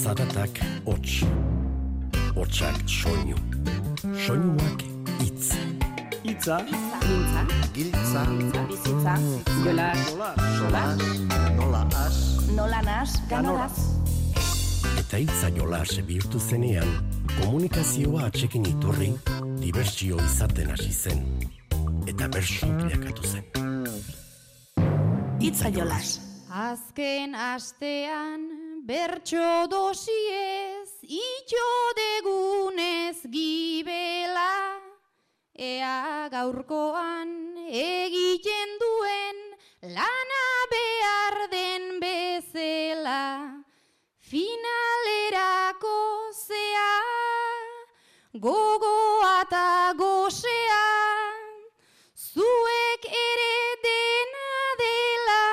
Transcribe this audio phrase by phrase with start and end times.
[0.00, 1.24] Zaratak hots.
[2.32, 3.36] Hotsak soinu.
[4.16, 4.82] Soinuak
[5.20, 5.52] hitz.
[6.24, 7.42] Itza, Mintza,
[7.74, 8.22] Giltza,
[8.68, 9.14] bizitza,
[9.64, 9.92] jola,
[10.56, 10.84] sola,
[11.56, 12.16] nola as,
[12.56, 13.76] nola nas, ganoraz.
[15.02, 16.88] Eta hitza jolas bihurtu zenean,
[17.42, 19.10] komunikazioa atxekin iturri,
[19.60, 21.20] dibertsio izaten hasi zen.
[22.08, 23.44] Eta bersu bilakatu zen.
[25.40, 26.20] Itza jolas.
[26.50, 28.49] Azken astean
[28.86, 34.80] bertso dosiez itxo degunez gibela.
[35.54, 37.30] Ea gaurkoan
[37.68, 39.38] egiten duen
[39.96, 43.24] lana behar den bezela.
[44.30, 45.98] Finalerako
[46.32, 46.92] zea
[48.34, 50.84] gogoa eta gosea.
[52.30, 55.44] Zuek ere dena dela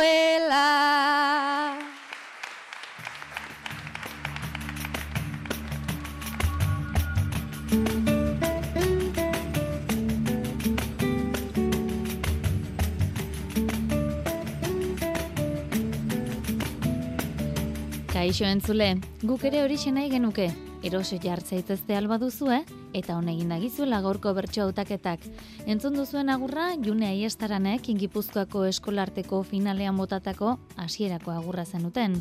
[18.13, 20.66] Kaixo entzule, guk ere hori nahi genuke.
[20.87, 22.61] Eroso jartzaitezte alba duzue,
[22.95, 25.25] eta honegin dagizuela gaurko bertso hautaketak.
[25.67, 32.21] Entzun duzuen agurra, june aiestaranek ingipuzkoako eskolarteko finalean botatako hasierako agurra zenuten.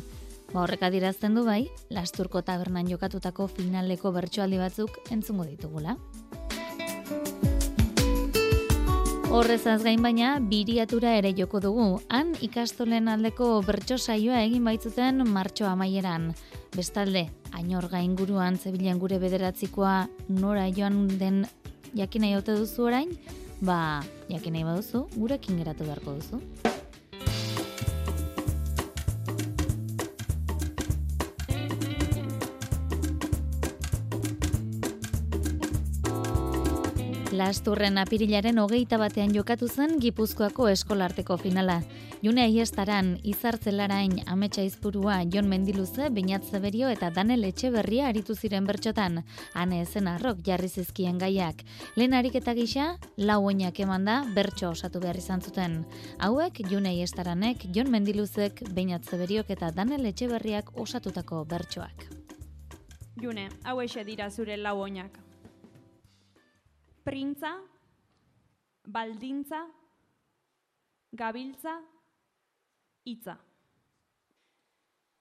[0.50, 5.94] Ba horrek adirazten du bai, lasturko tabernan jokatutako finaleko bertsoaldi batzuk entzungo ditugula.
[9.36, 11.86] Horrezaz gain baina, biriatura ere joko dugu.
[12.08, 16.30] Han ikastolen aldeko bertso saioa egin baitzuten martxo amaieran.
[16.72, 19.98] Bestalde, ainor gainguruan zebilen gure bederatzikoa
[20.38, 21.42] nora joan den
[21.92, 23.12] jakin nahi ote duzu orain?
[23.60, 24.00] Ba,
[24.32, 26.40] jakin nahi baduzu, gurekin geratu beharko duzu.
[37.36, 41.74] Lasturren apirilaren hogeita batean jokatu zen Gipuzkoako eskolarteko finala.
[42.24, 49.20] June aiestaran, izartzelarain ametsa izpurua Jon Mendiluze, Beñat Zeberio eta Danel Etxeberria aritu ziren bertxotan.
[49.52, 51.60] Hane ezen arrok jarri zizkien gaiak.
[51.96, 52.88] Lehen ariketa gisa,
[53.18, 55.82] lau oinak eman da bertso osatu behar izan zuten.
[56.18, 62.08] Hauek, June aiestaranek, Jon Mendiluzek, Beñat Zeberiok eta Danel Etxeberriak osatutako bertsoak.
[63.20, 65.25] June, hau dira zure lau oinak.
[67.06, 67.54] Printza,
[68.84, 69.60] baldintza,
[71.12, 71.80] gabiltza,
[73.06, 73.38] hitza.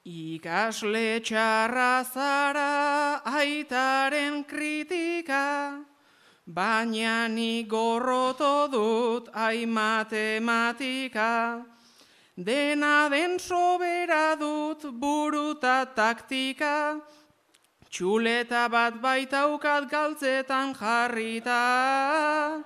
[0.08, 5.84] Ikasle txarra zara aitaren kritika,
[6.48, 11.60] baina ni gorroto dut ai matematika.
[12.38, 17.02] Dena den sobera dut buruta taktika,
[17.92, 22.64] txuleta bat baitaukat galtzetan jarrita.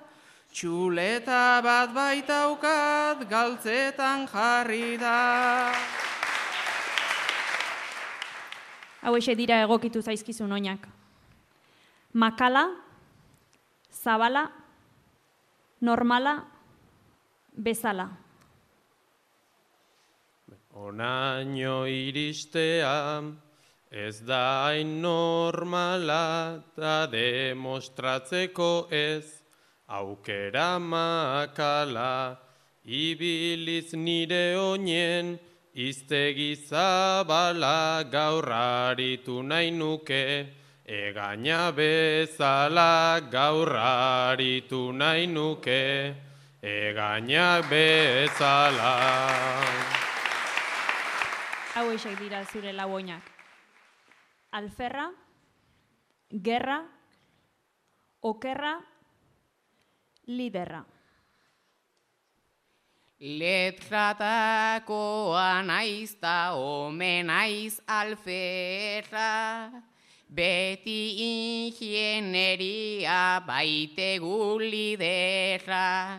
[0.52, 5.18] Txuleta bat baitaukat galtzetan jarrita.
[9.02, 10.84] Hau eixe dira egokitu zaizkizun oinak.
[12.14, 12.68] Makala,
[13.90, 14.44] zabala,
[15.80, 16.36] normala,
[17.56, 18.06] bezala.
[20.72, 23.22] Onaino iristea,
[23.90, 29.42] ez da hain normala, ta demostratzeko ez,
[29.88, 32.38] aukera makala,
[32.86, 35.36] ibiliz nire oinen,
[35.74, 40.46] iztegi zabala gaur aritu nahi nuke,
[40.84, 46.14] egaina bezala gaur aritu nahi nuke,
[46.62, 48.94] egaina bezala.
[51.74, 53.22] Hau eixe dira zure lau oinak.
[54.52, 55.08] Alferra,
[56.28, 56.82] gerra,
[58.20, 58.76] okerra,
[60.28, 60.91] liderra.
[63.22, 64.82] Letratakoa
[65.62, 69.70] naiz ta omen naiz alferra,
[70.26, 71.14] beti
[71.70, 76.18] ingieneria baitegu liderra.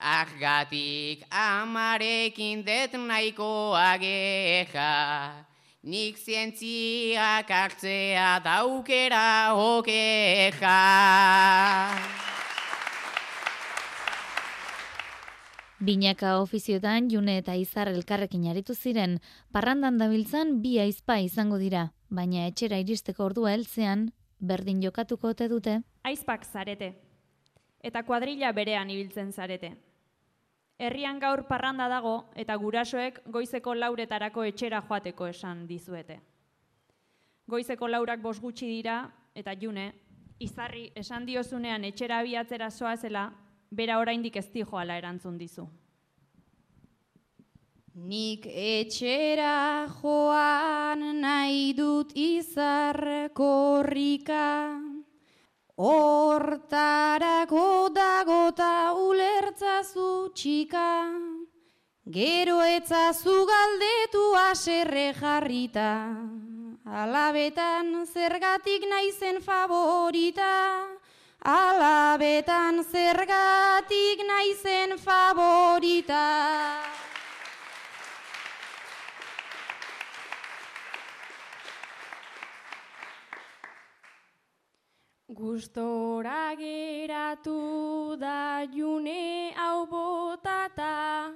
[0.00, 5.44] Argatik amarekin det nahikoa geha,
[5.84, 10.80] nik zientziak hartzea daukera okeja.
[15.82, 19.16] Binaka ofiziotan June eta Izar elkarrekin aritu ziren,
[19.50, 24.04] parrandan dabiltzan bi aizpa izango dira, baina etxera iristeko ordua heltzean
[24.38, 25.80] berdin jokatuko ote dute.
[26.06, 26.92] Aizpak zarete,
[27.82, 29.72] eta kuadrilla berean ibiltzen zarete.
[30.78, 36.20] Herrian gaur parranda dago eta gurasoek goizeko lauretarako etxera joateko esan dizuete.
[37.50, 39.02] Goizeko laurak bos gutxi dira
[39.34, 39.92] eta June,
[40.38, 43.32] Izarri esan diozunean etxera abiatzera soazela
[43.72, 45.66] bera oraindik ez joala erantzun dizu.
[47.94, 54.80] Nik etxera joan nahi dut izar korrika,
[55.76, 60.88] hortarako dagota ulertzazu txika,
[62.16, 65.90] gero etzazu galdetu aserre jarrita,
[66.84, 70.52] alabetan zergatik naizen favorita,
[71.44, 76.26] alabetan zergatik naizen favorita.
[85.32, 91.32] Gustora geratu da june hau botata,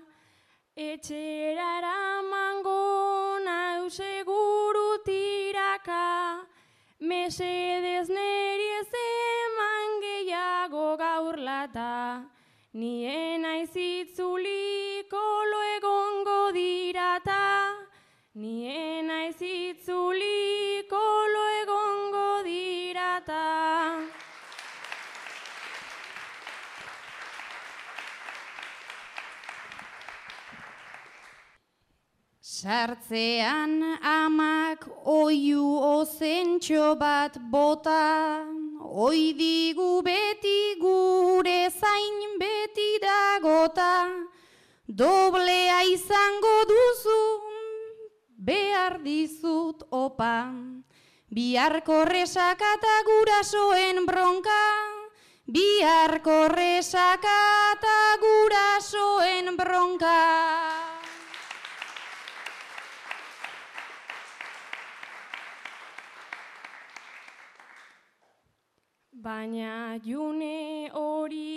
[0.76, 6.44] etxera eramango nau seguru tiraka,
[7.00, 8.08] mesedez
[12.76, 17.72] nien aizitzuliko lo egongo dirata,
[18.34, 21.00] nien aizitzuliko
[21.34, 23.46] lo egongo dirata.
[32.40, 34.84] Sartzean amak
[35.16, 35.64] oiu
[35.94, 38.04] ozentxo bat bota,
[38.96, 42.25] Oi digu beti gure zain
[43.06, 44.08] beti dagota,
[44.86, 47.22] doblea izango duzu,
[48.38, 50.50] behar dizut opa.
[51.28, 54.62] Biharko resakata gurasoen bronka,
[55.46, 60.20] biharko resakata gurasoen bronka.
[69.12, 71.55] Baina june hori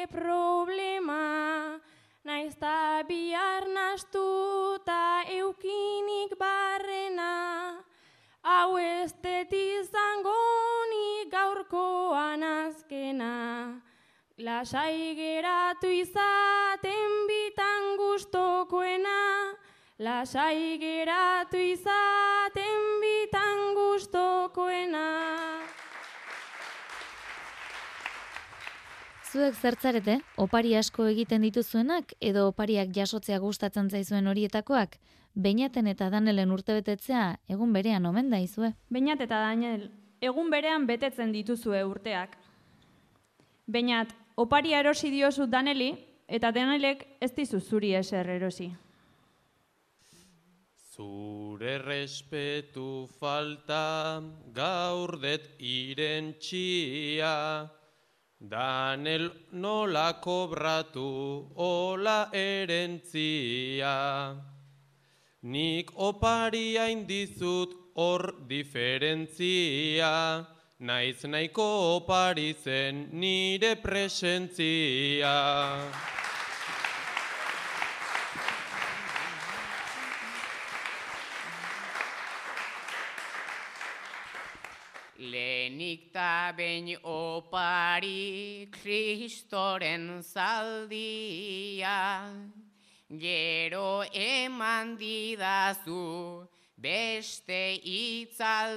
[0.00, 1.78] zure problema,
[2.24, 7.82] naiz ta bihar nastu ta eukinik barrena,
[8.42, 9.12] hau ez
[9.50, 10.34] izango
[11.30, 13.80] gaurkoan azkena.
[14.38, 19.54] Lasai geratu izaten bitan gustokoena,
[19.98, 25.19] lasai geratu izaten bitan gustokoena.
[29.30, 34.96] Zuek zertzarete, opari asko egiten dituzuenak edo opariak jasotzea gustatzen zaizuen horietakoak?
[35.38, 38.72] Beinaten eta Danelen urtebetetzea egun berean omen da izue?
[38.90, 39.86] Beinat eta Daniel,
[40.18, 42.34] egun berean betetzen dituzue urteak.
[43.70, 45.92] Beinat, oparia erosi diozu Daneli
[46.26, 48.72] eta Danelek ez dizu zuri eser erosi.
[50.90, 54.20] Zure respetu falta
[54.52, 57.30] gaurdet irentxia,
[58.40, 64.34] Danel nola kobratu ola erentzia.
[65.42, 70.46] Nik oparia indizut hor diferentzia,
[70.80, 75.36] naiz nahiko opari zen nire presentzia.
[85.60, 91.98] Lehenik ta behin opari kristoren zaldia,
[93.10, 96.48] gero eman didazu
[96.80, 98.72] beste itzaldia.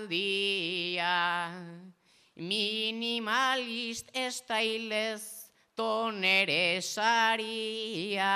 [2.35, 8.33] Minimalist estailez tonere saria,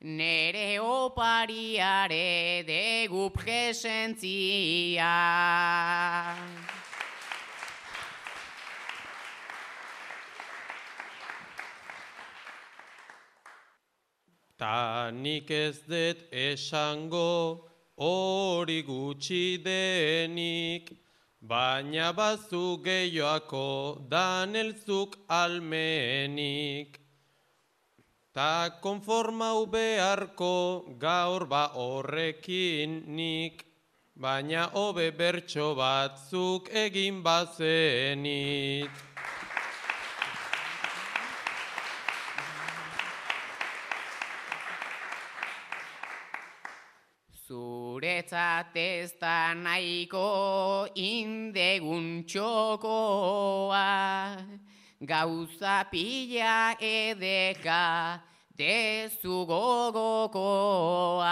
[0.00, 5.14] nere opariare degu presentzia.
[14.58, 20.92] Ta nik ez dut esango hori gutxi denik,
[21.42, 26.98] baina bazu gehioako danelzuk almenik.
[28.32, 33.64] Ta konformau beharko gaur ba horrekin nik,
[34.16, 39.05] baina hobe bertso batzuk egin bazenit.
[48.26, 53.78] Zuretzat ez da nahiko indegun txokoa,
[55.00, 58.20] gauza pila edeka
[58.56, 61.30] dezu gogokoa.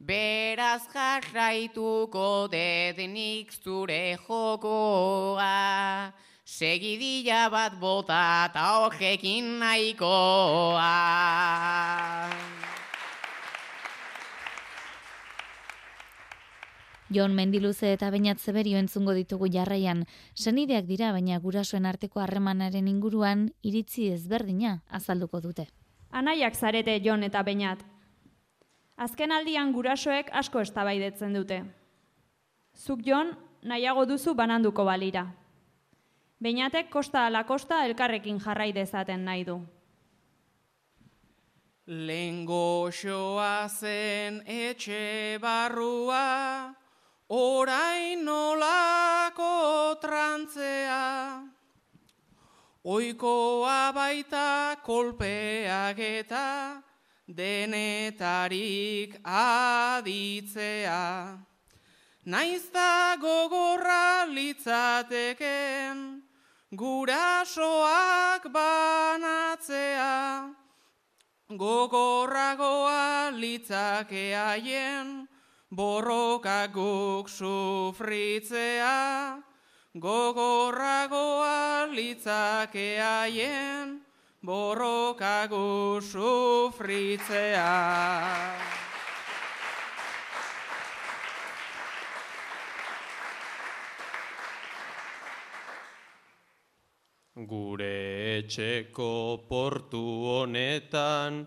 [0.00, 6.12] Beraz jarraituko dednik zure jokoa,
[6.44, 10.96] segidilla bat bota eta horrekin nahikoa.
[17.16, 20.04] Jon Mendiluze eta Beñat Zeberio entzungo ditugu jarraian.
[20.34, 25.68] Senideak dira, baina gurasoen arteko harremanaren inguruan iritzi ezberdina azalduko dute.
[26.10, 27.80] Anaiak zarete Jon eta Beñat.
[28.96, 31.62] Azken aldian gurasoek asko eztabaidetzen dute.
[32.76, 33.32] Zuk Jon
[33.62, 35.26] nahiago duzu bananduko balira.
[36.40, 39.62] Beñatek kosta ala kosta elkarrekin jarrai dezaten nahi du.
[41.86, 46.74] Lengo zen etxe barrua,
[47.28, 51.42] orain nolako trantzea.
[52.84, 56.82] Oikoa baita kolpeak eta
[57.26, 61.02] denetarik aditzea.
[62.26, 66.22] Naizta gogorra litzateken,
[66.74, 70.14] gurasoak banatzea.
[71.50, 75.25] Gogorragoa litzake haien,
[75.70, 79.42] borroka guk sufritzea.
[79.96, 84.00] Gogorragoa litzake haien,
[84.44, 87.72] borroka guk sufritzea.
[97.36, 101.46] Gure etxeko portu honetan,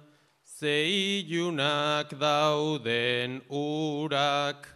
[0.60, 4.68] zeilunak dauden urak,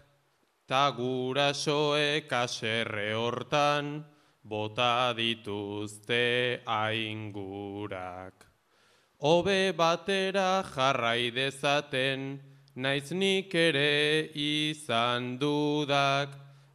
[0.65, 4.05] ta gurasoek aserre hortan,
[4.45, 8.45] bota dituzte aingurak.
[9.19, 12.39] Hobe batera jarrai dezaten,
[12.75, 16.29] naiz nik ere izan dudak,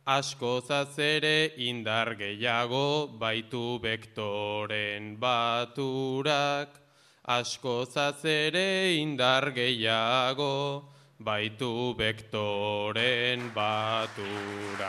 [0.05, 6.88] askozaz ere indar gehiago baitu bektoren baturak.
[7.28, 10.88] Askozaz ere indar gehiago
[11.20, 14.88] baitu bektoren baturak.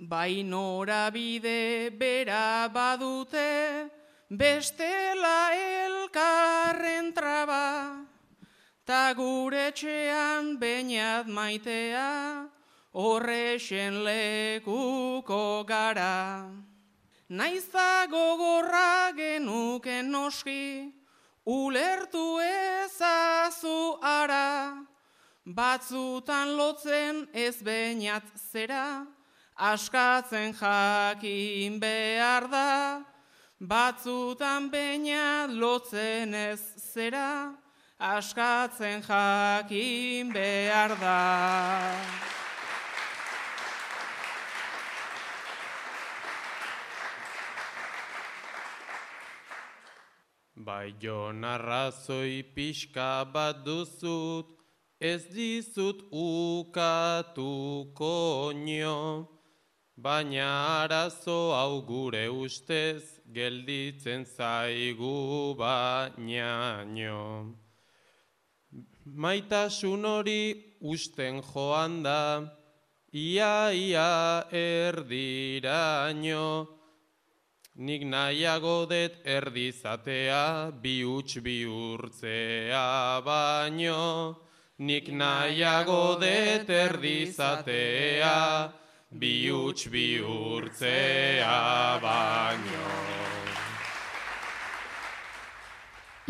[0.00, 3.90] Bai norabide bera badute,
[4.32, 8.08] bestela elkarren traba,
[8.86, 12.48] ta gure txean bainat maitea,
[12.94, 16.46] horrexen lekuko gara.
[17.28, 20.92] Naizta gogorra genuken noski,
[21.46, 24.86] ulertu ezazu ara,
[25.44, 29.06] batzutan lotzen ez bainat zera,
[29.56, 33.02] askatzen jakin behar da,
[33.58, 37.56] batzutan baina lotzen ez zera,
[37.98, 42.33] askatzen jakin behar da.
[50.64, 54.46] Bai jon arrazoi pixka bat duzut,
[54.98, 58.12] ez dizut ukatuko
[58.64, 59.28] nio,
[60.04, 60.48] baina
[60.80, 63.02] arazo hau gure ustez
[63.36, 67.24] gelditzen zaigu baina nio.
[69.04, 70.44] Maitasun hori
[70.80, 72.22] usten joan da,
[73.12, 76.48] ia ia erdiraino,
[77.76, 84.36] Nik nahiago det erdizatea, bi huts bihurtzea baino.
[84.78, 88.70] Nik nahiago det erdizatea,
[89.10, 91.58] bihuts bihurtzea
[91.98, 92.86] baino.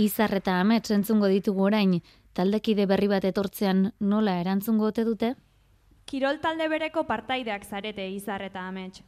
[0.00, 1.98] Izar eta amets entzungo ditugu orain,
[2.32, 5.34] taldekide berri bat etortzean nola erantzungo ote dute?
[6.08, 9.04] Kirol talde bereko partaideak zarete izar eta amets.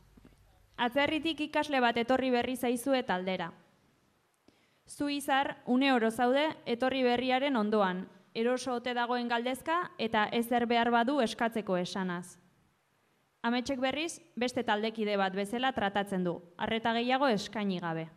[0.76, 3.50] Atzerritik ikasle bat etorri berri zaizue taldera.
[4.86, 8.04] Zu izar, une oro zaude, etorri berriaren ondoan,
[8.34, 12.36] eroso ote dagoen galdezka eta ezer behar badu eskatzeko esanaz.
[13.46, 18.08] Ametsek berriz, beste taldekide bat bezala tratatzen du, arreta gehiago eskaini gabe.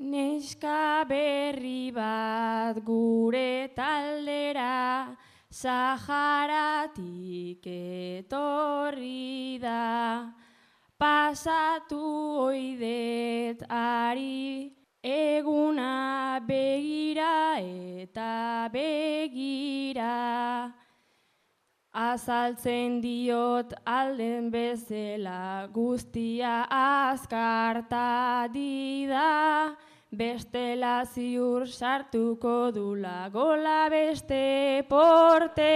[0.00, 5.16] Neska berri bat gure taldera,
[5.50, 7.02] Saharatik
[7.66, 10.30] etorri da,
[10.96, 11.98] pasatu
[12.46, 14.70] oidet ari,
[15.02, 20.72] eguna begira eta begira.
[21.92, 29.74] Azaltzen diot alden bezala guztia azkarta dida,
[30.12, 35.68] bestela ziur sartuko dula gola beste porterira.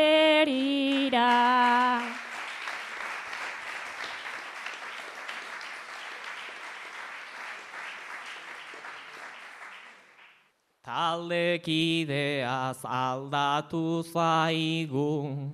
[10.84, 15.50] Taldekideaz aldatu zaigu,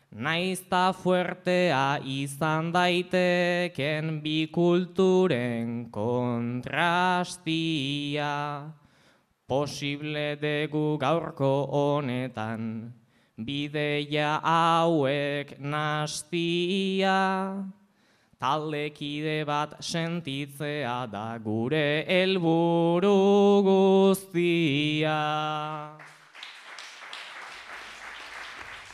[0.10, 7.54] Naizta fuertea izan daiteken bi kulturen kontrastia.
[9.46, 12.90] Posible dugu gaurko honetan,
[13.38, 17.54] bideia hauek nastia.
[18.42, 25.22] Taldekide bat sentitzea da gure helburu guztia.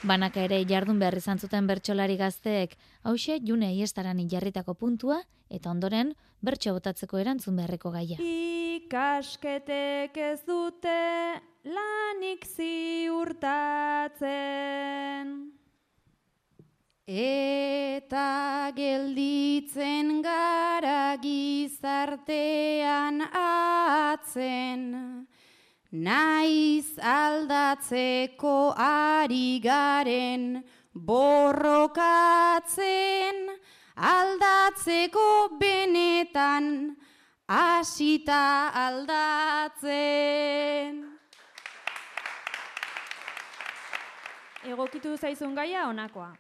[0.06, 2.76] Banaka ere jardun behar izan zuten bertsolari gazteek,
[3.10, 5.18] hause june iestaran jarritako puntua,
[5.50, 6.12] eta ondoren
[6.46, 8.20] bertso botatzeko erantzun beharreko gaia.
[8.22, 13.50] Ikasketek ez dute lanik ziurtatzen.
[17.06, 25.15] Eta gelditzen gara gizartean atzen,
[25.96, 31.96] naiz aldatzeko ari garen borrokatzen,
[33.96, 36.96] aldatzeko benetan
[37.48, 39.86] hasita aldatzen.
[44.66, 46.36] Egokitu zaizun gaia honakoa.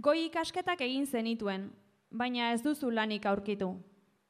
[0.00, 1.70] Goi ikasketak egin zenituen,
[2.10, 3.76] baina ez duzu lanik aurkitu.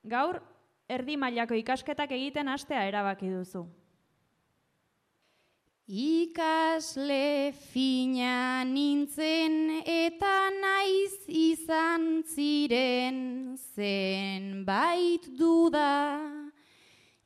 [0.05, 0.43] Gaur,
[0.89, 3.65] erdi mailako ikasketak egiten hastea erabaki duzu.
[5.87, 16.25] Ikasle fina nintzen eta naiz izan ziren zenbait duda.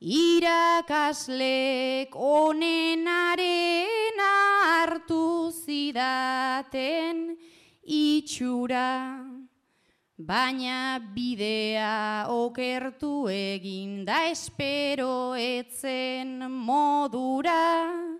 [0.03, 7.39] Irakaslek onenaren hartu zidaten
[7.87, 9.23] itxura,
[10.19, 18.19] baina bidea okertu egin da espero etzen modura,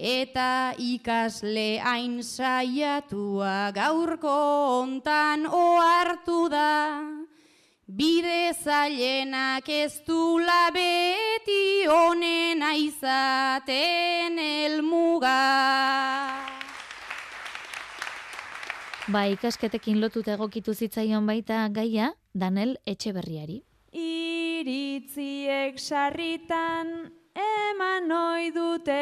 [0.00, 4.32] eta ikasle hain saiatua gaurko
[4.80, 7.04] hontan ohartu da.
[7.86, 15.36] Bide zailenak ez dula beti onena izaten elmuga.
[19.10, 23.58] Ba, ikasketekin lotuta egokitu zitzaion baita gaia, Danel Etxeberriari.
[23.90, 29.00] Iritziek sarritan eman ohi dute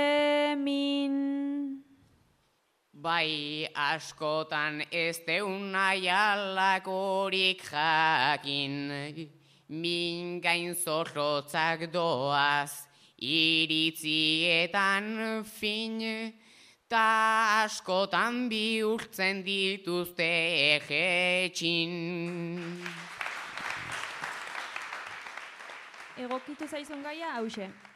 [0.57, 1.85] min.
[2.93, 8.93] Bai askotan ez deun nahi alakorik jakin,
[9.69, 12.89] min gain zorrotzak doaz,
[13.23, 15.05] iritzietan
[15.45, 16.35] fin,
[16.89, 20.31] ta askotan bihurtzen dituzte
[20.75, 21.93] egetxin.
[26.19, 27.88] Egokitu zaizun gaia hause.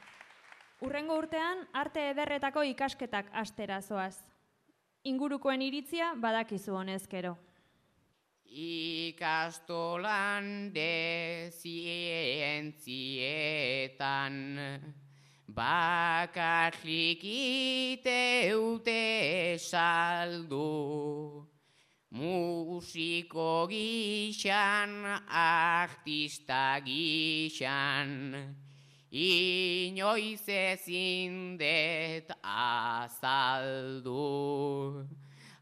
[0.82, 4.16] Urrengo urtean arte ederretako ikasketak astera zoaz.
[5.06, 7.36] Ingurukoen iritzia badakizu honezkero.
[8.62, 12.82] Ikastolan de zientzietan
[15.46, 18.98] bakarrik iteute
[19.58, 21.46] saldu.
[22.12, 28.44] Musiko gixan, artista gixan,
[29.12, 34.16] inoiz ezin det azaldu.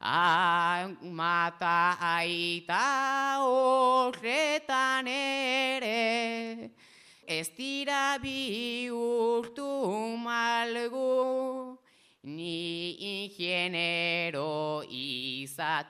[0.01, 6.71] Amata aita horretan ere,
[7.29, 11.77] ez dira bihurtu malgu,
[12.25, 15.85] ni ingenero izateakin,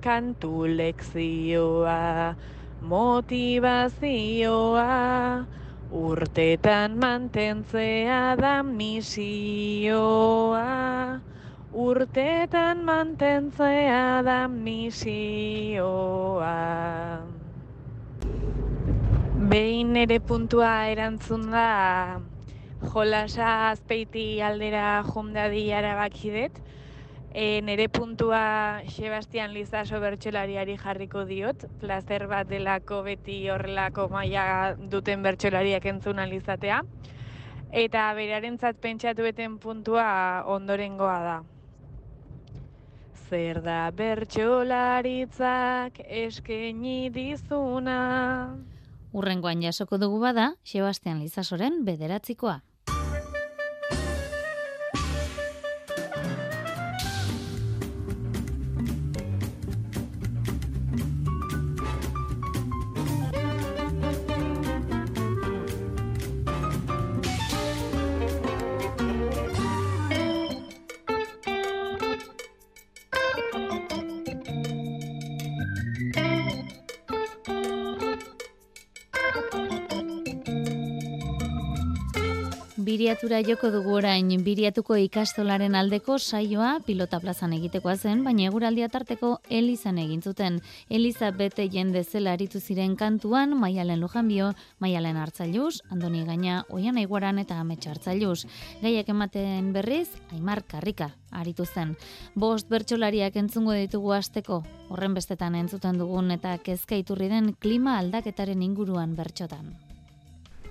[0.00, 2.36] kantu lekzioa,
[2.80, 5.46] motivazioa,
[5.90, 10.62] Urtetan mantentzea da misioa,
[11.72, 14.86] urtetan mantentzea da misioa.
[19.50, 22.20] Behin ere puntua erantzun da
[22.92, 26.60] jolasa azpeiti aldera jomdadi arabakidet,
[27.32, 35.22] E, nere puntua Sebastian Lizaso bertsolariari jarriko diot, placer bat delako beti horrelako maila duten
[35.22, 36.82] bertsolariak entzuna lizatea.
[37.70, 41.38] Eta berarentzat pentsatu beten puntua ondorengoa da.
[43.30, 48.58] Zer da bertsolaritzak eskeni dizuna.
[49.14, 52.58] Urrengoan jasoko dugu bada, Sebastian Lizasoren bederatzikoa.
[83.20, 89.34] Biriatura joko dugu orain biriatuko ikastolaren aldeko saioa pilota plazan egitekoa zen, baina eguraldia tarteko
[89.58, 90.56] Elizan egin zuten.
[90.88, 97.38] Eliza bete jende zela aritu ziren kantuan, Maialen Lujanbio, Maialen Hartzailuz, Andoni Gaina, Oian Aiguaran
[97.44, 98.46] eta Ametsa Hartzailuz.
[98.80, 101.98] Gaiak ematen berriz, Aimar Karrika aritu zen.
[102.34, 108.64] Bost bertsolariak entzungo ditugu asteko, horren bestetan entzuten dugun eta kezka iturri den klima aldaketaren
[108.64, 109.89] inguruan bertxotan.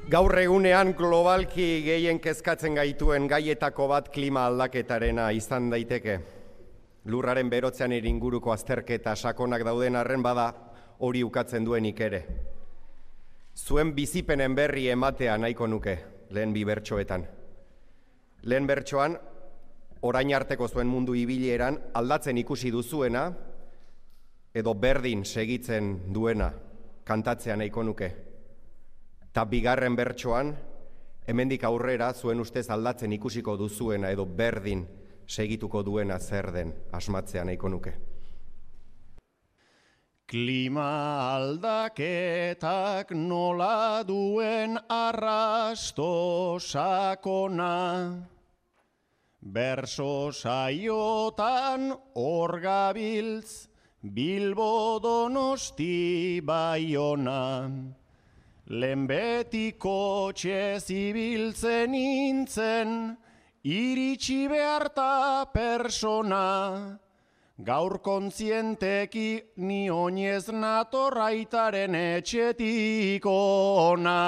[0.10, 6.16] Gaur egunean globalki gehien kezkatzen gaituen gaietako bat klima aldaketarena izan daiteke.
[7.06, 10.48] Lurraren berotzean inguruko azterketa sakonak dauden arren bada
[11.06, 12.22] hori ukatzen duenik ere.
[13.54, 15.96] Zuen bizipenen berri ematea nahiko nuke,
[16.32, 17.26] lehen bi bertsoetan.
[18.50, 19.18] Lehen bertsoan,
[20.02, 23.28] orain arteko zuen mundu ibileran aldatzen ikusi duzuena,
[24.56, 26.50] edo berdin segitzen duena
[27.06, 28.29] kantatzea nahiko nuke.
[29.34, 30.56] Ta bigarren bertsoan,
[31.28, 34.88] hemendik aurrera zuen ustez aldatzen ikusiko duzuena edo berdin
[35.28, 37.94] segituko duena zer den asmatzea nahiko nuke.
[40.30, 40.90] Klima
[41.36, 47.78] aldaketak nola duen arrasto sakona,
[49.42, 53.70] Berso saiotan orgabiltz
[54.04, 57.99] Bilbo donosti baionan.
[58.70, 62.92] Lehen betiko txezibiltzen intzen,
[63.66, 67.00] iritsi beharta persona,
[67.58, 74.20] gaur kontzienteki ni oinez natorraitaren etxetik ona.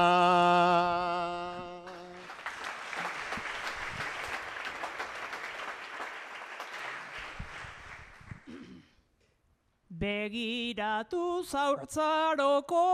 [10.02, 12.88] Begiratu zaurtzaroko,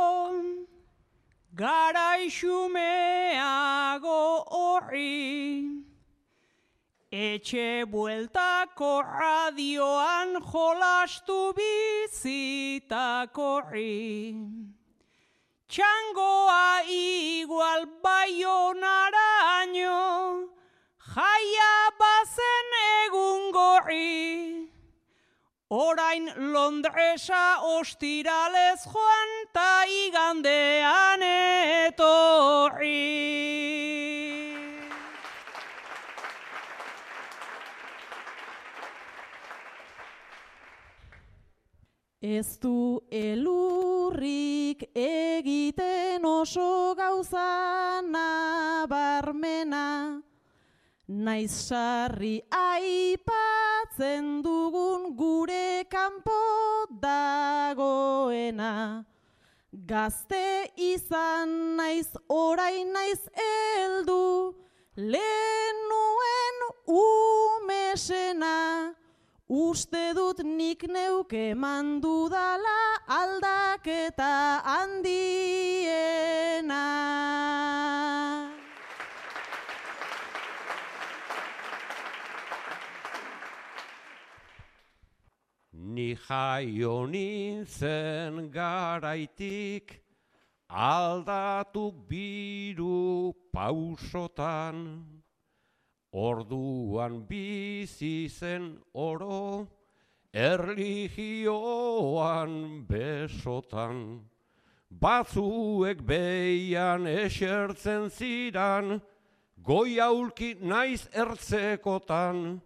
[1.58, 5.82] Garaixumeago horri,
[7.12, 13.98] etxe bueltako radioan jolastu bizitako horri.
[15.68, 19.98] Txangoa igual baionaraino,
[21.16, 24.57] jaia bazen egun gorri.
[25.70, 33.04] Orain Londresa ostiralez joan ta igandean etorri.
[42.22, 49.88] Ez du elurrik egiten oso gauza nabarmena,
[51.08, 59.06] naiz sarri aipatzen dugun gure kanpo dagoena.
[59.72, 64.56] Gazte izan naiz orain naiz heldu,
[64.98, 66.58] lehen nuen
[67.00, 68.94] umesena.
[69.48, 75.08] Uste dut nik neuke mandu dala aldaketa handiena.
[85.98, 89.98] Ni jaio nintzen garaitik,
[90.70, 94.78] aldatu biru pausotan,
[96.14, 99.66] orduan bizi zen oro,
[100.32, 101.66] erligioan
[102.86, 104.22] besotan.
[104.92, 109.02] Batzuek behian esertzen ziran,
[109.58, 112.62] goi aulki naiz ertzekotan,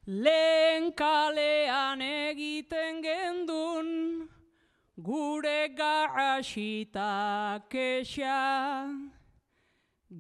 [0.07, 4.29] Lehen kalean egiten gendun,
[4.97, 8.89] gure garrasita kexa.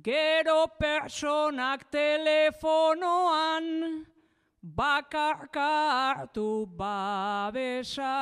[0.02, 3.64] Gero personak telefonoan,
[4.64, 5.70] bakarka
[6.16, 8.14] hartu babesa.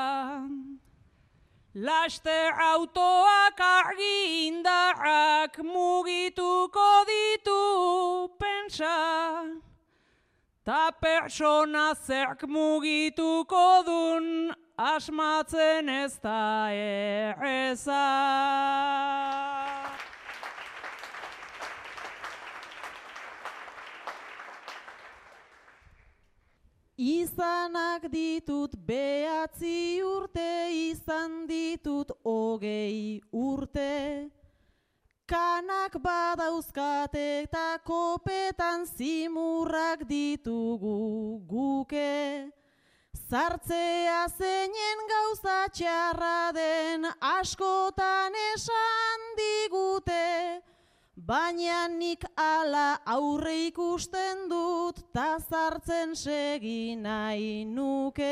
[1.75, 9.61] Laster autoak argi indarrak mugituko ditu pensa.
[10.65, 18.07] Ta persona zerk mugituko dun asmatzen ez da erreza.
[27.07, 30.51] Izanak ditut behatzi urte,
[30.91, 34.27] izan ditut hogei urte.
[35.31, 42.51] Kanak badauzkate eta kopetan zimurrak ditugu guke.
[43.31, 47.07] Zartzea zeinen gauza txarra den
[47.39, 50.56] askotan esan digute.
[51.17, 58.29] Baina nik ala aurre ikusten dut ta zartzen segi nahi nuke.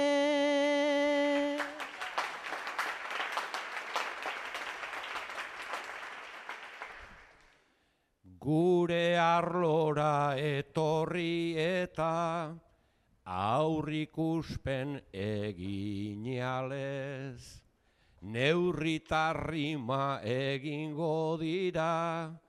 [8.38, 12.52] Gure arlora etorri eta
[13.24, 16.02] aurrikuspen eginalez.
[18.20, 22.44] Neurritarrima egingo dira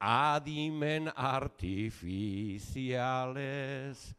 [0.00, 4.14] adimen artifizialez.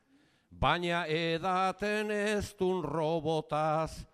[0.51, 4.05] Baina edaten ez dun robotaz,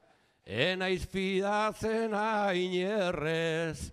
[0.45, 3.91] enaiz fidatzen ainerrez.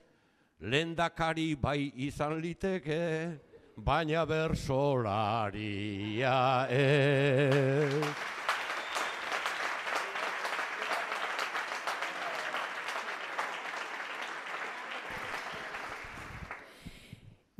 [0.61, 3.41] Lendakari bai izan liteke,
[3.77, 8.32] baina bersolaria ez.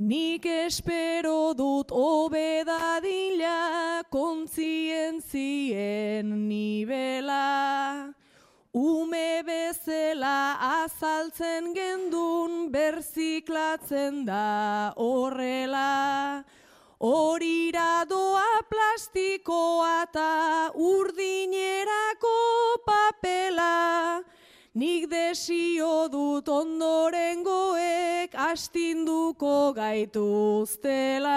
[0.03, 8.13] Nik espero dut obedadila kontzientzien nibela.
[8.75, 16.43] Ume bezela azaltzen gendun berziklatzen da horrela.
[16.99, 22.39] Horira doa plastikoa eta urdinerako
[22.91, 24.27] papela.
[24.73, 31.35] Nik desio dut ondorengoek astinduko gaituztela.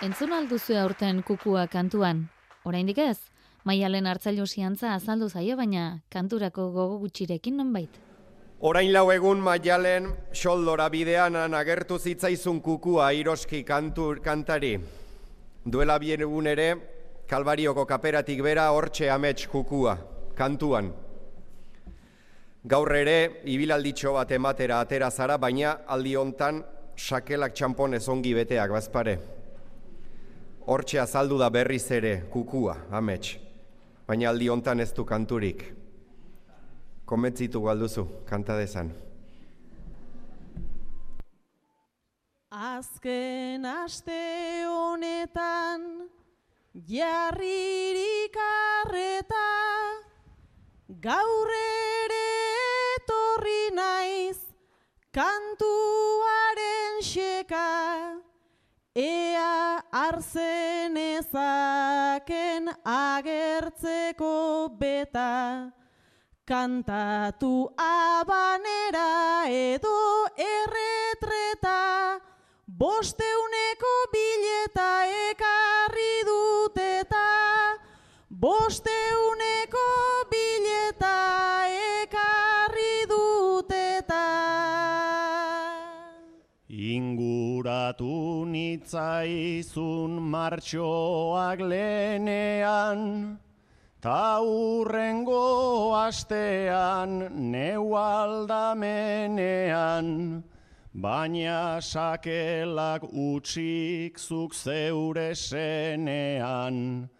[0.00, 2.24] Entzun alduzu aurten kukua kantuan?
[2.64, 3.18] Oraindik ez?
[3.68, 8.00] Maialen hartzailu ziantza azaldu zaio, baina kanturako gogo gutxirekin nonbait.
[8.64, 14.78] Orain lau egun maialen xoldora bidean agertu zitzaizun kukua iroski kantur, kantari.
[15.68, 16.72] Duela bien egun ere,
[17.28, 19.98] Kalbarioko kaperatik bera hortxe amets kukua,
[20.34, 20.86] kantuan.
[22.64, 26.62] Gaur ere, ibilalditxo bat ematera atera zara, baina aldi hontan
[26.96, 29.18] sakelak txampon ongi beteak bazpare.
[30.64, 33.36] Hortxe azaldu da berriz ere kukua, amets.
[34.06, 35.64] Baina aldi hontan ez du kanturik.
[37.04, 38.90] Komentzitu galduzu, kanta dezan.
[42.50, 46.08] Azken aste honetan
[46.74, 49.48] jarririk arreta
[51.00, 52.28] gaur ere
[52.96, 54.38] etorri naiz
[55.12, 58.20] kantuaren xeka.
[58.94, 65.72] Ea arzen ezaken agertzeko beta
[66.44, 72.18] kantatu abanera edo erretreta
[72.66, 74.90] bosteuneko bileta
[75.28, 75.57] eta
[78.38, 79.86] bosteuneko
[80.30, 81.66] bileta
[82.02, 84.26] ekarri dut eta
[86.70, 93.02] Inguratu nitzaizun martxoak lehenean,
[94.00, 97.10] ta urrengo astean
[97.50, 99.34] neu aldamenean,
[100.94, 107.10] baina sakelak utxik zuk zeure senean.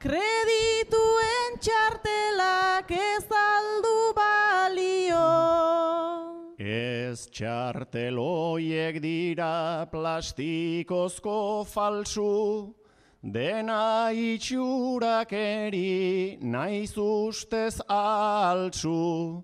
[0.00, 5.28] kredituen txartelak ez aldu balio.
[6.56, 11.38] Ez txarteloiek dira plastikozko
[11.68, 12.32] falsu,
[13.32, 15.88] dena itxurakeri
[16.40, 19.42] naiz ustez altsu.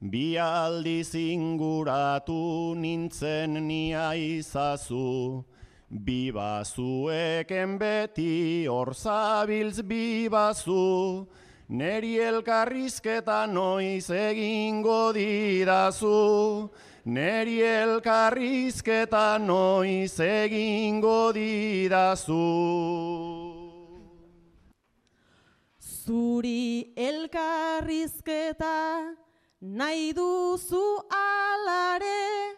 [0.00, 5.44] Bi aldiz inguratu nintzen nia izazu,
[5.90, 11.26] Bibazueken beti hor zabiltz bibazu,
[11.70, 16.70] Neri elkarrizketa noiz egingo didazu,
[17.04, 22.36] Neri elkarrizketa noiz egingo didazu.
[25.80, 29.16] Zuri elkarrizketa
[29.62, 32.52] nahi duzu alare,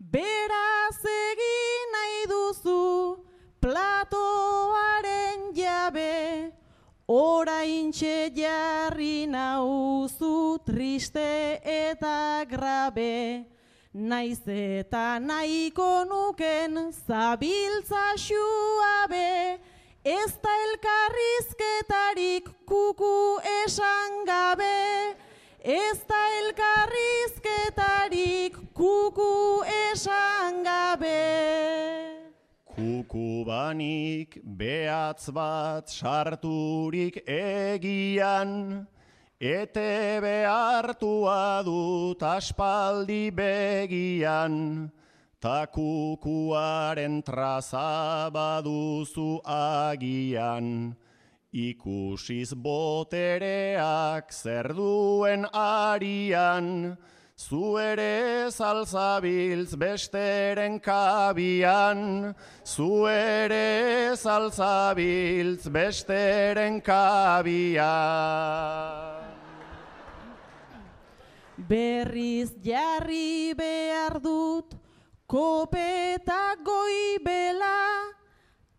[0.00, 3.22] beraz egin nahi duzu
[3.62, 6.50] platoaren jabe,
[7.06, 13.46] oraintxe jarri nauzu triste eta grabe,
[13.96, 19.58] naiz eta nahiko nuken zabiltza xuabe,
[20.04, 25.16] ez da elkarrizketarik kuku esan gabe,
[25.64, 31.24] ez da elkarrizketarik kuku esan gabe.
[32.76, 38.84] Kukubanik behatz bat sarturik egian,
[39.40, 44.90] ete behartua dut aspaldi begian,
[45.40, 50.96] ta kukuaren traza baduzu agian.
[51.52, 56.96] Ikusiz botereak zer duen arian,
[57.36, 62.34] Zu ere zalzabiltz besteren kabian,
[62.64, 67.84] zu ere zalzabiltz besteren kabian.
[71.68, 74.74] Berriz jarri behar dut,
[75.26, 78.12] kopeta goibela,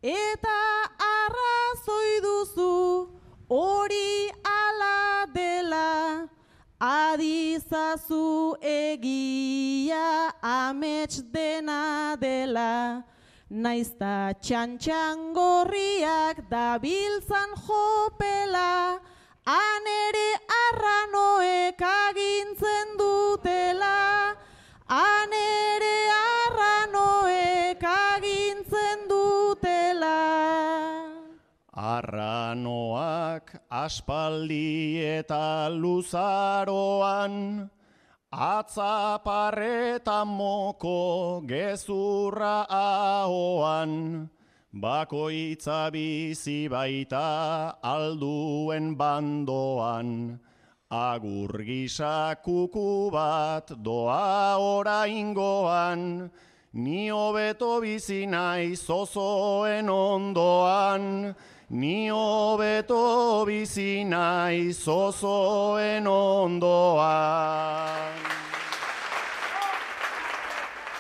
[0.02, 0.60] eta
[1.08, 3.10] arrazoi duzu
[3.50, 6.30] hori ala dela.
[6.80, 13.04] Adizazu egia amets dena dela,
[13.50, 19.02] naizta txantxan gorriak dabiltzan jopela,
[19.48, 24.36] anere arranoek agintzen dutela,
[24.92, 30.20] anere arranoek agintzen dutela.
[31.72, 37.70] Arranoak aspaldi eta luzaroan,
[38.52, 44.28] atzaparreta moko gezurra ahoan,
[44.82, 50.40] bakoitza bizi baita alduen bandoan,
[50.92, 56.30] agur gisa kuku bat doa oraingoan,
[56.78, 61.34] Ni hobeto bizi naiz zozoen ondoan,
[61.70, 67.08] ni hobeto bizi naiz zozoen ondoan.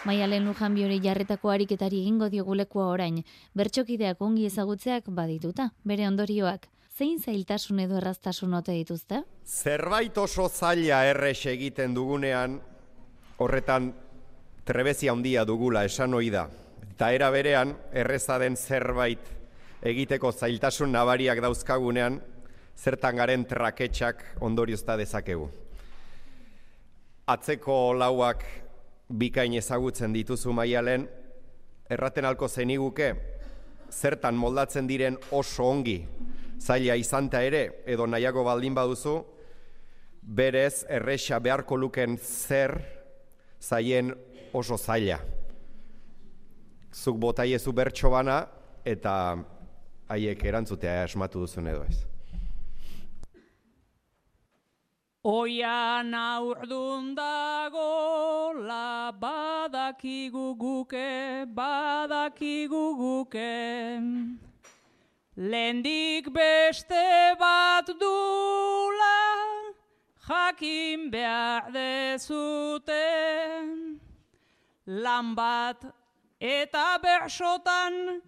[0.07, 3.17] Maialen Lujan biori jarretako ariketari egingo diogulekua orain,
[3.59, 6.69] bertxokideak ongi ezagutzeak badituta, bere ondorioak.
[6.95, 9.19] Zein zailtasun edo erraztasun ote dituzte?
[9.43, 12.55] Zerbait oso zaila errex egiten dugunean,
[13.43, 13.89] horretan
[14.63, 16.45] trebezia handia dugula esan ohi da.
[16.87, 19.27] Eta era berean, erreza den zerbait
[19.91, 22.21] egiteko zailtasun nabariak dauzkagunean,
[22.77, 25.49] zertan garen traketxak ondoriozta dezakegu.
[27.27, 28.47] Atzeko lauak
[29.09, 31.07] bikain ezagutzen dituzu maialen,
[31.89, 33.13] erraten alko zeniguke,
[33.91, 36.01] zertan moldatzen diren oso ongi,
[36.59, 39.17] zaila izanta ere, edo nahiago baldin baduzu,
[40.21, 42.75] berez erresa beharko luken zer
[43.61, 44.11] zaien
[44.53, 45.21] oso zaila.
[46.91, 48.41] Zuk botaiezu bertso bana
[48.85, 49.13] eta
[50.09, 52.16] haiek erantzutea asmatu duzun edo ez.
[55.27, 63.99] Oian aurdun dago la badakigu guke, badakigu guke.
[65.35, 69.19] Lendik beste bat dula,
[70.29, 73.09] jakin behar dezute.
[74.87, 75.83] Lan bat
[76.39, 78.21] eta bersotan,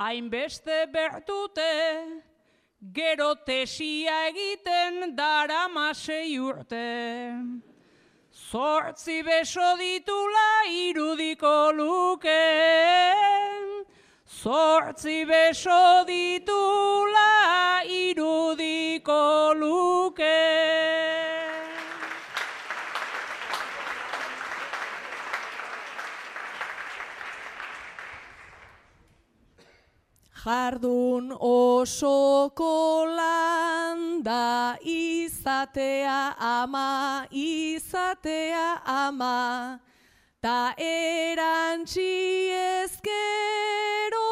[0.00, 1.72] hainbeste bertute.
[2.78, 7.32] Gero tesia egiten dara masei urte.
[8.30, 12.44] Zortzi beso ditula irudiko luke.
[14.28, 21.15] Zortzi beso ditula irudiko luke.
[30.46, 39.80] Jardun osoko landa izatea ama, izatea ama,
[40.40, 44.30] ta erantzi ezkero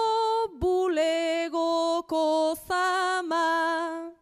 [0.61, 4.13] bulegoko zama.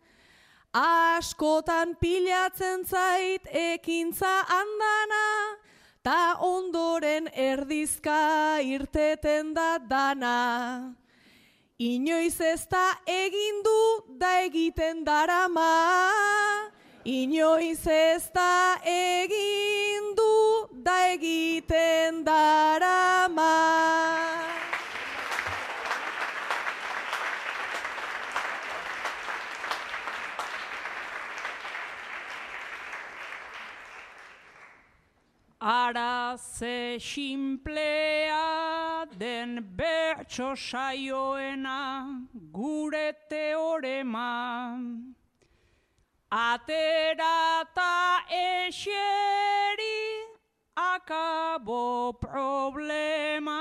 [0.72, 5.60] Askotan pilatzen zait ekintza andana,
[6.02, 11.01] ta ondoren erdizka irteten da dana.
[11.82, 13.78] Inoiz ez da egin du
[14.20, 15.70] da egiten darama.
[17.04, 23.50] Inoiz ez da egin du da egiten darama.
[35.58, 38.91] Ara ze simplea
[39.22, 41.80] den bertso saioena
[42.52, 44.32] gure teorema.
[46.30, 50.00] Atera ta eseri
[50.74, 53.60] akabo problema.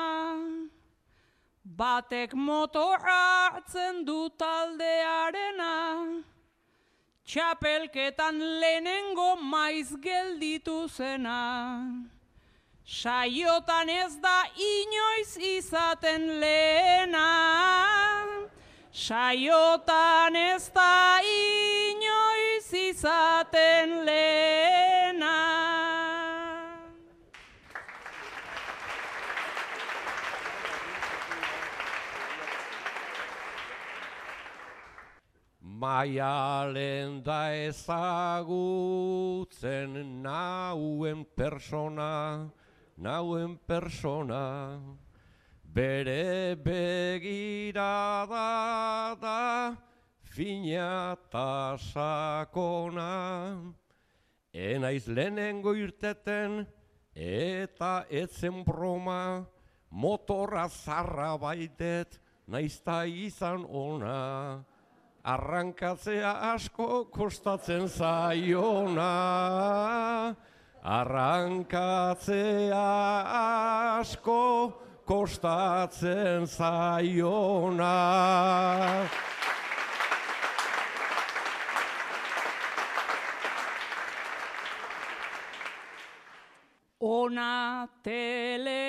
[1.82, 3.22] Batek motorra
[3.54, 5.76] hartzen du taldearena.
[7.26, 11.42] Txapelketan lehenengo maiz gelditu zena.
[12.92, 17.30] Saiotan ez da inoiz izaten lehena.
[18.92, 25.40] Saiotan ez da inoiz izaten lehena.
[35.62, 38.62] Maialen da ezagutzen
[40.22, 42.52] nauen persona,
[43.02, 44.78] nauen persona,
[45.66, 47.98] bere begirada
[49.18, 49.76] da
[50.22, 53.58] fina eta sakona.
[54.54, 56.68] Enaiz lehenengo irteten
[57.16, 59.46] eta etzen broma,
[59.90, 64.66] motorra zarra baitet, naizta izan ona
[65.24, 69.12] arrankatzea asko kostatzen zaiona.
[70.84, 72.78] Arrankatzea
[74.00, 74.74] asko
[75.06, 77.94] kostatzen zaiona.
[87.00, 88.86] Ona telebistako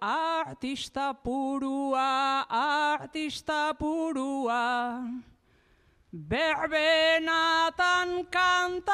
[0.00, 5.02] artista purua, artista purua.
[6.14, 8.86] Berbenatan kantatzen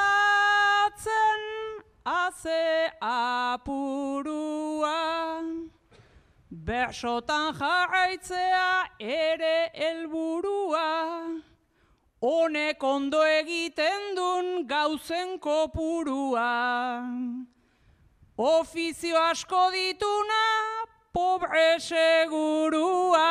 [2.03, 4.95] haze apurua.
[6.51, 11.29] Bersotan jarraitzea ere helburua.
[12.23, 17.05] Honek ondo egiten dun gauzen kopurua.
[18.39, 20.45] Ofizio asko dituna,
[21.13, 23.29] pobre segurua.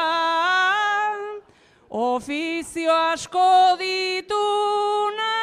[1.90, 5.34] Ofizio asko dituna,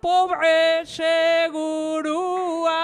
[0.00, 2.80] pobre segurua.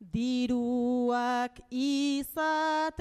[0.00, 2.96] Diruak izaten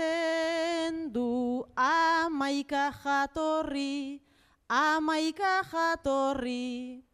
[1.14, 4.20] du amaika jatorri,
[4.68, 7.07] amaika jatorri,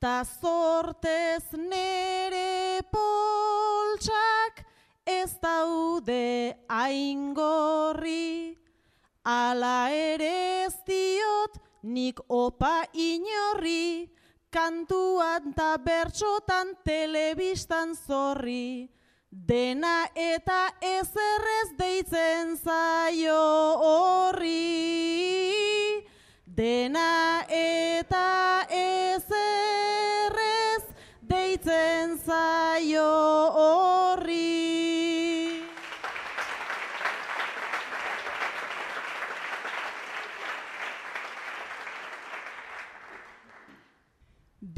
[0.00, 4.62] ta zortez nere poltsak
[5.04, 8.54] ez daude aingorri,
[9.24, 10.30] ala ere
[10.66, 14.06] ez diot nik opa inorri,
[14.54, 18.88] kantuan ta bertsotan telebistan zorri,
[19.30, 23.42] dena eta ezerrez deitzen zaio
[23.82, 24.62] horri,
[26.58, 29.62] dena eta ezerrez
[31.22, 33.04] deitzen zaio
[33.54, 34.48] horri.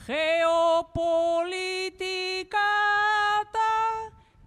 [0.07, 2.71] geopolitika
[3.41, 3.73] eta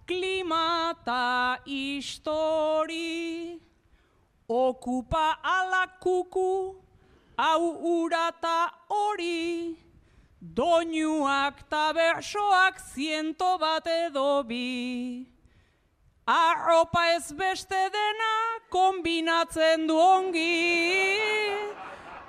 [0.06, 3.60] klimata histori,
[4.48, 6.76] okupa alakuku,
[7.38, 9.76] hau urata hori,
[10.40, 15.26] doinuak eta bersoak ziento bat edo bi.
[16.26, 21.83] Arropa ez beste dena kombinatzen du ongi.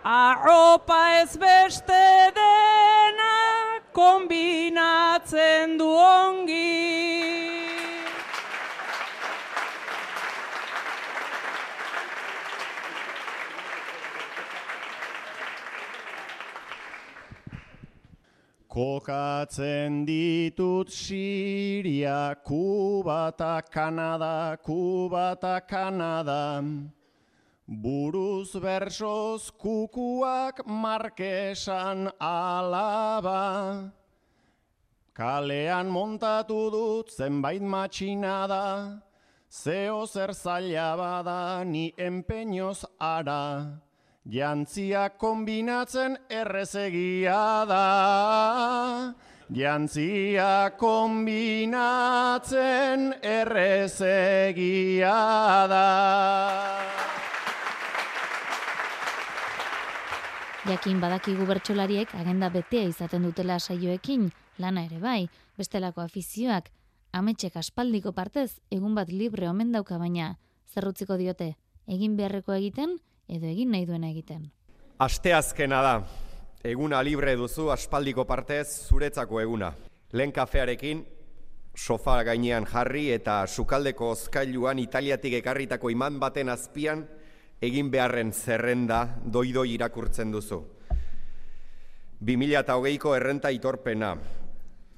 [0.07, 6.77] Arropa ez beste dena kombinatzen du ongi.
[18.69, 26.61] Kokatzen ditut Siria, Kuba eta Kanada, Kuba eta Kanada.
[27.65, 33.89] Buruz bersoz kukuak markesan alaba.
[35.17, 39.01] Kalean montatu dut zenbait matxinada,
[39.49, 43.81] zeo zer zaila bada ni empeñoz ara.
[44.29, 49.13] Jantzia kombinatzen errezegia da.
[49.49, 51.71] Jantzia kombinatzen
[53.23, 55.17] errezegia
[55.65, 57.14] da.
[60.65, 65.27] Jakin badakigu bertsolariek agenda betea izaten dutela saioekin, lana ere bai,
[65.59, 66.71] bestelako afizioak,
[67.13, 70.31] ametxek aspaldiko partez, egun bat libre omen dauka baina,
[70.73, 71.51] zerrutziko diote,
[71.85, 72.95] egin beharreko egiten,
[73.29, 74.47] edo egin nahi duena egiten.
[75.05, 75.93] Asteazkena da.
[76.65, 79.69] Eguna libre duzu aspaldiko partez zuretzako eguna.
[80.17, 81.03] Lehen kafearekin
[81.77, 87.05] sofa gainean jarri eta sukaldeko ozkailuan italiatik ekarritako iman baten azpian
[87.61, 90.61] egin beharren zerrenda doidoi irakurtzen duzu.
[92.21, 94.15] 2008ko errenta itorpena.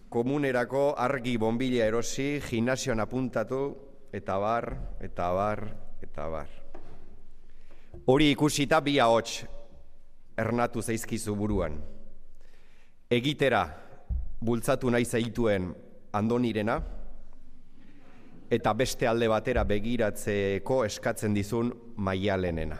[0.10, 3.62] Komunerako argi bombila erosi, gimnasioan apuntatu,
[4.14, 4.70] eta bar,
[5.04, 5.64] eta bar,
[6.02, 6.48] eta bar.
[8.08, 9.44] Hori ikusita bi ahots
[10.38, 11.76] ernatu zaizkizu buruan.
[13.12, 13.66] Egitera
[14.40, 15.74] bultzatu nahi zaituen
[16.14, 16.78] andonirena,
[18.50, 22.78] eta beste alde batera begiratzeko eskatzen dizun maialenena.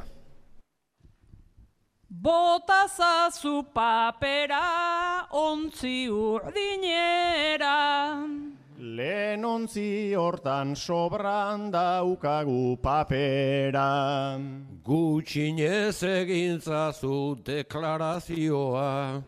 [2.10, 7.76] Botazazu papera ontzi urdinera.
[8.80, 14.40] Lehen ontzi hortan sobran daukagu papera.
[14.84, 19.22] Gutxinez egintzazu deklarazioa.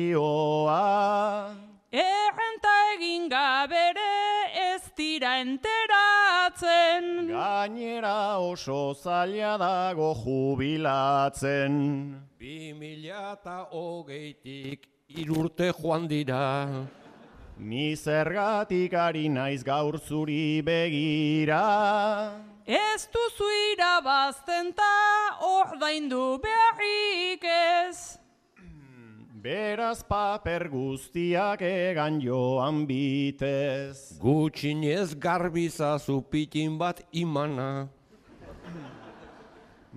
[1.92, 7.28] Errenta egin gabere ez dira enteratzen.
[7.28, 11.76] Gainera oso zaila dago jubilatzen.
[12.40, 16.88] Bi mila eta hogeitik irurte joan dira.
[17.58, 22.40] Ni zergatik ari naiz gaur zuri begira.
[22.64, 28.21] Ez duzu irabazten ta ordaindu beharrik ez.
[29.42, 34.14] Beraz paper guztiak egan joan bitez.
[34.22, 37.90] Gutxinez garbizazu pitin bat imana.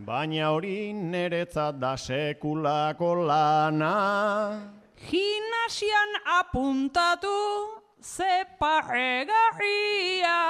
[0.08, 3.94] Baina hori niretzat da sekulako lana.
[4.98, 7.38] Gimnasian apuntatu
[8.02, 10.42] zeparregarria.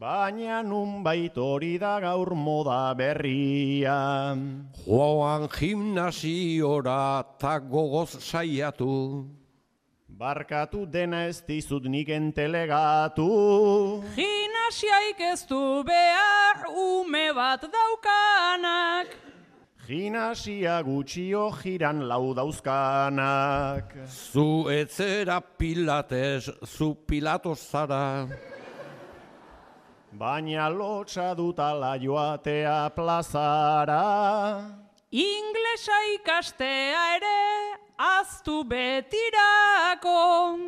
[0.00, 4.32] Baina nunbait hori da gaur moda berria.
[4.86, 9.28] Joan gimnasiora ta gogoz saiatu.
[10.08, 13.28] Barkatu dena ez dizut nik entelegatu.
[14.16, 19.12] Gimnasiaik ez du behar ume bat daukanak.
[19.84, 23.92] Gimnasia gutxio jiran lau dauzkanak.
[24.08, 28.28] Zu etzera pilates, zu pilatos zara.
[30.12, 34.66] Baina lotxa dutala joatea plazara.
[35.12, 40.58] Inglesa ikastea ere aztu betirako.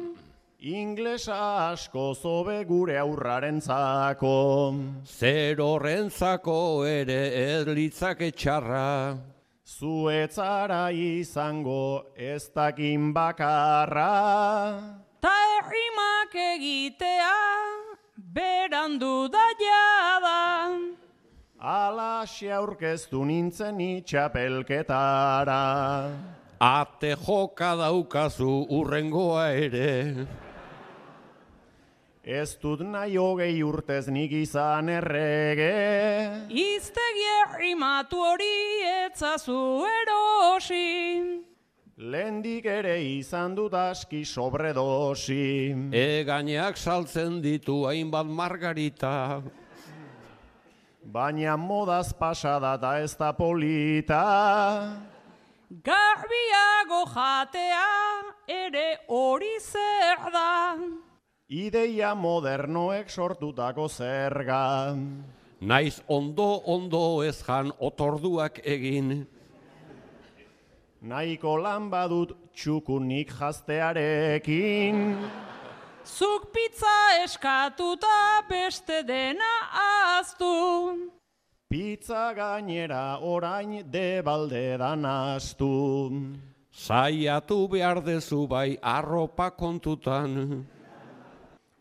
[0.63, 4.79] Inglesa asko zobe gure aurrarentzako.
[5.05, 9.19] Zer horrentzako ere ez litzake txarra.
[9.67, 14.13] Zuetzara izango ez dakin bakarra.
[15.19, 17.35] Ta errimak egitea,
[18.33, 20.41] berandu da jada.
[21.61, 25.65] Alaxe aurkeztu nintzen itxapelketara.
[26.61, 30.27] Ate joka daukazu urrengoa ere.
[32.23, 35.73] Ez dut nahi hogei urtez nik izan errege.
[36.49, 38.59] Iztegi errimatu hori
[39.07, 39.63] etzazu
[40.01, 41.52] erosi.
[42.01, 45.93] Lendik ere izan dut aski sobredosi.
[45.93, 49.43] Eganeak saltzen ditu hainbat margarita.
[51.05, 54.23] Baina modaz pasada da ez da polita.
[55.85, 57.85] Garbiago jatea
[58.49, 60.79] ere hori zer da.
[61.51, 64.97] Ideia modernoek sortutako zerga.
[65.61, 69.27] Naiz ondo ondo ez jan otorduak egin.
[71.03, 75.17] Nahiko lan badut txukunik jaztearekin.
[76.07, 76.95] Zuk pizza
[77.25, 79.51] eskatuta beste dena
[80.21, 81.11] aztu.
[81.67, 86.11] Pizza gainera orain debalde dan astu.
[86.71, 90.65] Zaiatu behar dezu bai arropa kontutan.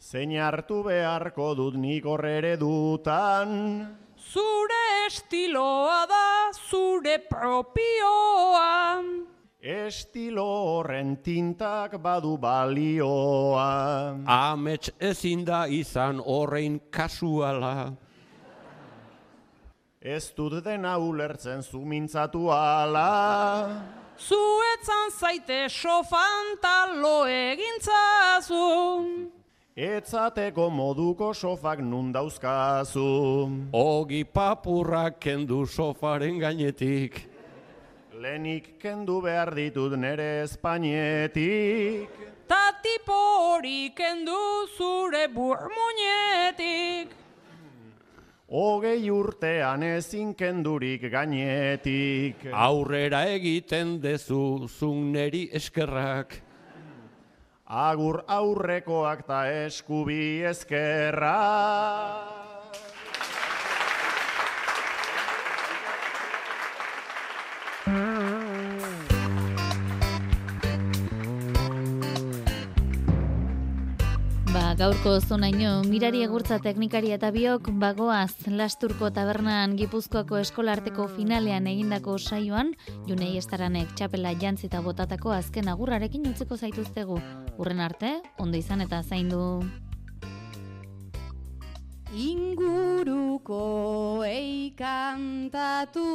[0.01, 3.85] Zein hartu beharko dut nik horrere dutan.
[4.17, 4.60] Zure
[5.11, 9.03] estiloa da, zure propioa.
[9.59, 14.15] Estilo horren tintak badu balioa.
[14.25, 17.91] Amets ezin da izan horrein kasuala.
[20.01, 23.67] Ez dut dena ulertzen zumintzatu ala.
[24.17, 28.65] Zuetzan zaite sofan talo egintzazu.
[29.71, 33.71] Etzateko moduko sofak nun dauzkazu.
[33.71, 37.29] Ogi papurrak kendu sofaren gainetik.
[38.19, 42.09] Lenik kendu behar ditut nere espainetik.
[42.49, 47.07] Ta tipo hori kendu zure burmuñetik.
[48.51, 52.51] Hogei urtean ezin kendurik gainetik.
[52.51, 56.50] Aurrera egiten dezu zuneri eskerrak.
[57.71, 62.40] Agur aurrekoak ta eskubi eskerra.
[74.81, 82.71] Gaurko zonaino, mirari egurtza teknikari eta biok bagoaz Lasturko tabernan Gipuzkoako eskolarteko finalean egindako saioan,
[83.05, 87.19] junei estaranek txapela jantzita botatako azken agurrarekin utziko zaituztegu.
[87.61, 89.61] Urren arte, ondo izan eta zaindu.
[92.17, 93.61] Inguruko
[94.25, 96.07] eikantatu,